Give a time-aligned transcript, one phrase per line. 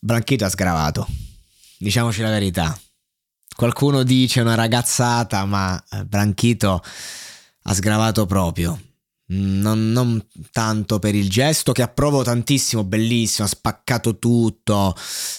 [0.00, 1.06] Branchito ha sgravato.
[1.78, 2.78] Diciamoci la verità.
[3.54, 6.82] Qualcuno dice una ragazzata, ma eh, Branchito
[7.62, 8.80] ha sgravato proprio.
[9.32, 14.96] Non, non, tanto per il gesto che approvo tantissimo, bellissimo, ha spaccato tutto.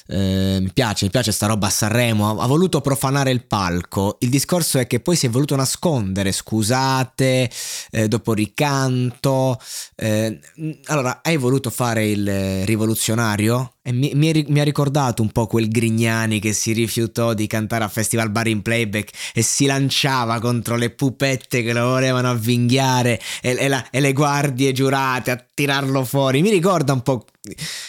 [0.07, 2.29] Eh, mi piace, mi piace sta roba a Sanremo.
[2.29, 4.15] Ha, ha, voluto profanare il palco.
[4.21, 6.31] Il discorso è che poi si è voluto nascondere.
[6.31, 7.51] Scusate,
[7.89, 9.59] eh, dopo ricanto.
[9.95, 10.39] Eh,
[10.85, 13.73] allora, hai voluto fare il rivoluzionario?
[13.83, 17.83] E mi, mi, mi, ha ricordato un po' quel Grignani che si rifiutò di cantare
[17.83, 23.19] a Festival Bar in playback e si lanciava contro le pupette che lo volevano avvinghiare
[23.41, 26.43] e, e, la, e le guardie giurate a tirarlo fuori.
[26.43, 27.25] Mi ricorda un po'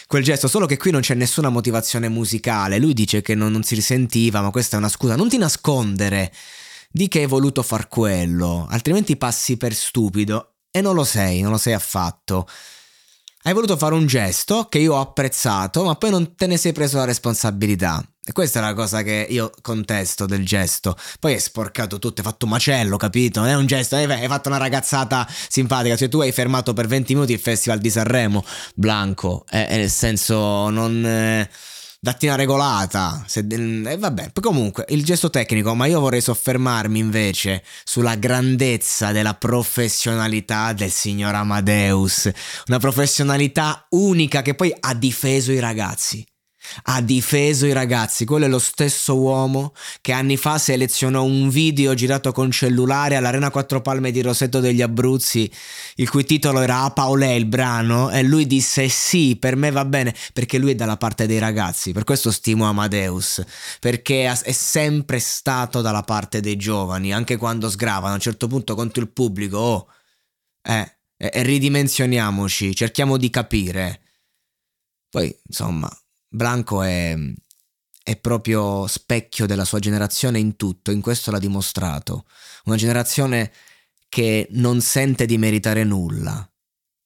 [0.07, 2.79] quel gesto, solo che qui non c'è nessuna motivazione musicale.
[2.79, 5.15] Lui dice che non, non si risentiva, ma questa è una scusa.
[5.15, 6.33] Non ti nascondere
[6.89, 11.51] di che hai voluto far quello, altrimenti passi per stupido e non lo sei, non
[11.51, 12.47] lo sei affatto.
[13.45, 16.71] Hai voluto fare un gesto che io ho apprezzato, ma poi non te ne sei
[16.71, 18.01] preso la responsabilità.
[18.23, 20.95] E questa è la cosa che io contesto del gesto.
[21.19, 23.41] Poi hai sporcato tutto, hai fatto un macello, capito?
[23.41, 25.97] Non è un gesto, hai, fatto una ragazzata simpatica.
[25.97, 28.45] Cioè, tu hai fermato per 20 minuti il festival di Sanremo,
[28.75, 29.43] Blanco.
[29.49, 31.05] E, eh, nel senso, non.
[31.05, 31.49] Eh,
[32.03, 33.23] datti una regolata.
[33.25, 39.35] Se, eh, vabbè, comunque il gesto tecnico, ma io vorrei soffermarmi invece sulla grandezza della
[39.35, 42.29] professionalità del signor Amadeus.
[42.67, 46.25] Una professionalità unica che poi ha difeso i ragazzi
[46.83, 48.25] ha difeso i ragazzi.
[48.25, 53.51] Quello è lo stesso uomo che anni fa selezionò un video girato con cellulare all'Arena
[53.51, 55.51] Quattro Palme di Rosetto degli Abruzzi,
[55.95, 59.85] il cui titolo era A Paolè il brano, e lui disse sì, per me va
[59.85, 61.91] bene, perché lui è dalla parte dei ragazzi.
[61.91, 63.43] Per questo stimo Amadeus,
[63.79, 68.75] perché è sempre stato dalla parte dei giovani, anche quando sgravano a un certo punto
[68.75, 69.57] contro il pubblico.
[69.57, 69.87] Oh,
[70.61, 74.01] eh, ridimensioniamoci, cerchiamo di capire.
[75.09, 75.89] Poi, insomma,
[76.33, 77.15] Blanco è,
[78.03, 82.25] è proprio specchio della sua generazione in tutto, in questo l'ha dimostrato.
[82.65, 83.51] Una generazione
[84.09, 86.51] che non sente di meritare nulla.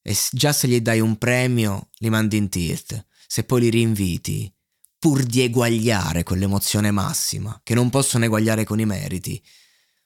[0.00, 3.06] E già se gli dai un premio, li mandi in tilt.
[3.26, 4.50] Se poi li rinviti,
[4.98, 9.42] pur di eguagliare quell'emozione massima, che non possono eguagliare con i meriti,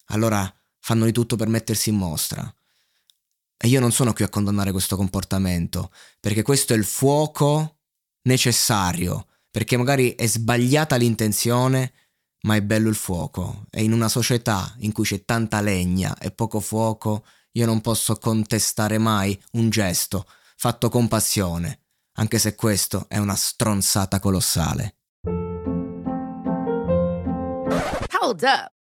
[0.06, 2.52] allora fanno di tutto per mettersi in mostra.
[3.56, 7.81] E io non sono qui a condannare questo comportamento, perché questo è il fuoco
[8.22, 11.92] necessario, perché magari è sbagliata l'intenzione,
[12.42, 13.66] ma è bello il fuoco.
[13.70, 18.16] E in una società in cui c'è tanta legna e poco fuoco, io non posso
[18.16, 21.80] contestare mai un gesto fatto con passione,
[22.18, 24.96] anche se questo è una stronzata colossale.
[28.20, 28.81] Hold up.